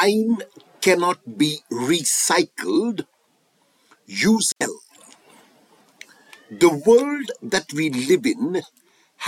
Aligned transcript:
Time 0.00 0.38
cannot 0.80 1.36
be 1.36 1.60
recycled. 1.70 3.04
Use 4.06 4.50
well. 4.58 4.80
The 6.50 6.70
world 6.86 7.30
that 7.42 7.70
we 7.74 7.90
live 7.90 8.24
in 8.24 8.62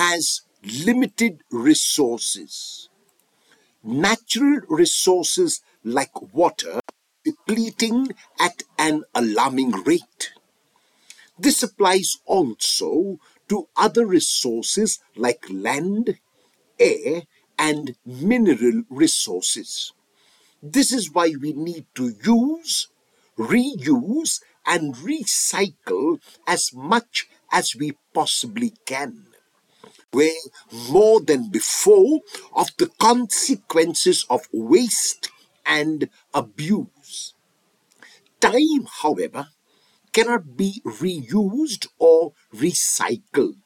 has 0.00 0.40
limited 0.86 1.42
resources. 1.50 2.88
Natural 3.84 4.60
resources 4.66 5.60
like 5.84 6.32
water 6.32 6.80
depleting 7.22 8.08
at 8.40 8.62
an 8.78 9.04
alarming 9.14 9.72
rate. 9.72 10.32
This 11.38 11.62
applies 11.62 12.16
also 12.24 13.18
to 13.48 13.68
other 13.76 14.06
resources 14.06 15.00
like 15.16 15.44
land, 15.50 16.18
air, 16.80 17.24
and 17.58 17.94
mineral 18.06 18.84
resources. 18.88 19.92
This 20.62 20.92
is 20.92 21.10
why 21.10 21.34
we 21.40 21.52
need 21.52 21.86
to 21.96 22.14
use, 22.24 22.86
reuse, 23.36 24.40
and 24.64 24.94
recycle 24.94 26.20
as 26.46 26.70
much 26.72 27.26
as 27.50 27.74
we 27.74 27.98
possibly 28.14 28.72
can. 28.86 29.26
Aware 30.12 30.30
more 30.88 31.20
than 31.20 31.50
before 31.50 32.20
of 32.54 32.68
the 32.78 32.86
consequences 33.00 34.24
of 34.30 34.46
waste 34.52 35.30
and 35.66 36.08
abuse. 36.32 37.34
Time, 38.38 38.86
however, 39.02 39.48
cannot 40.12 40.56
be 40.56 40.80
reused 40.84 41.88
or 41.98 42.34
recycled. 42.54 43.56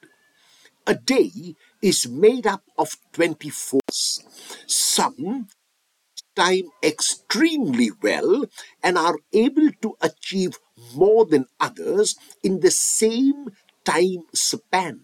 A 0.87 0.95
day 0.95 1.56
is 1.82 2.09
made 2.09 2.46
up 2.46 2.62
of 2.78 2.96
24 3.12 3.80
hours. 3.84 4.23
Some 4.66 5.48
time 6.36 6.68
extremely 6.82 7.90
well 8.02 8.45
and 8.82 8.96
are 8.96 9.18
able 9.32 9.70
to 9.82 9.96
achieve 10.00 10.59
more 10.95 11.24
than 11.24 11.46
others 11.59 12.16
in 12.43 12.60
the 12.60 12.70
same 12.70 13.48
time 13.84 14.24
span. 14.34 15.01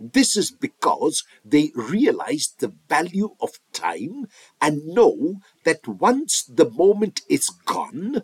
This 0.00 0.36
is 0.36 0.50
because 0.50 1.24
they 1.44 1.72
realize 1.74 2.54
the 2.58 2.72
value 2.88 3.34
of 3.40 3.58
time 3.72 4.28
and 4.60 4.86
know 4.86 5.40
that 5.64 5.86
once 5.88 6.44
the 6.44 6.70
moment 6.70 7.20
is 7.28 7.50
gone, 7.50 8.22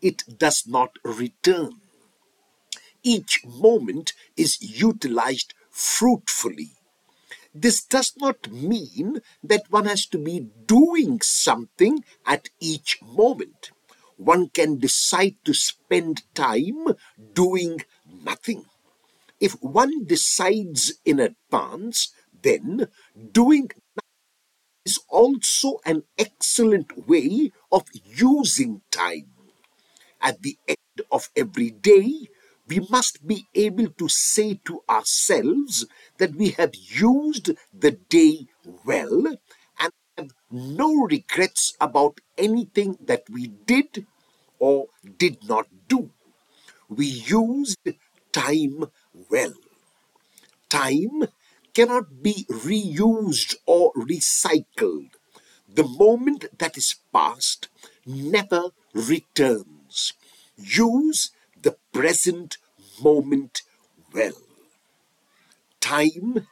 it 0.00 0.24
does 0.38 0.66
not 0.66 0.96
return. 1.04 1.80
Each 3.04 3.44
moment 3.44 4.12
is 4.36 4.60
utilized 4.60 5.54
fruitfully. 5.70 6.72
This 7.54 7.82
does 7.84 8.14
not 8.18 8.50
mean 8.50 9.20
that 9.42 9.70
one 9.70 9.86
has 9.86 10.06
to 10.06 10.18
be 10.18 10.48
doing 10.66 11.20
something 11.22 12.04
at 12.26 12.50
each 12.60 13.00
moment. 13.02 13.70
One 14.16 14.48
can 14.50 14.78
decide 14.78 15.36
to 15.44 15.54
spend 15.54 16.22
time 16.34 16.94
doing 17.32 17.80
nothing. 18.06 18.66
If 19.40 19.52
one 19.62 20.04
decides 20.06 20.94
in 21.04 21.20
advance, 21.20 22.12
then 22.42 22.88
doing 23.32 23.70
is 24.84 24.98
also 25.08 25.78
an 25.84 26.04
excellent 26.18 27.08
way 27.08 27.50
of 27.70 27.84
using 28.04 28.82
time. 28.90 29.32
At 30.20 30.42
the 30.42 30.56
end 30.68 31.06
of 31.10 31.28
every 31.36 31.70
day, 31.70 32.28
we 32.72 32.80
must 32.90 33.26
be 33.26 33.46
able 33.54 33.88
to 34.00 34.08
say 34.08 34.48
to 34.64 34.82
ourselves 34.88 35.84
that 36.18 36.34
we 36.34 36.50
have 36.60 36.74
used 36.74 37.50
the 37.84 37.92
day 38.16 38.46
well 38.84 39.26
and 39.82 39.92
have 40.16 40.30
no 40.50 40.90
regrets 41.04 41.74
about 41.80 42.20
anything 42.38 42.96
that 43.10 43.24
we 43.30 43.48
did 43.72 44.06
or 44.58 44.86
did 45.18 45.36
not 45.48 45.66
do. 45.88 46.10
We 46.88 47.06
used 47.06 47.78
time 48.32 48.86
well. 49.30 49.54
Time 50.68 51.28
cannot 51.74 52.20
be 52.22 52.44
reused 52.50 53.54
or 53.66 53.92
recycled. 53.94 55.10
The 55.68 55.84
moment 55.84 56.46
that 56.58 56.76
is 56.76 56.96
past 57.12 57.68
never 58.06 58.70
returns. 58.92 60.14
Use 60.56 61.30
the 61.60 61.76
present 61.92 62.58
moment 63.02 63.62
well. 64.14 64.36
Time 65.80 66.46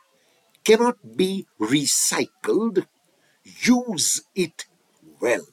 cannot 0.65 1.17
be 1.17 1.47
recycled. 1.61 2.87
Use 3.45 4.23
it 4.35 4.67
well. 5.21 5.47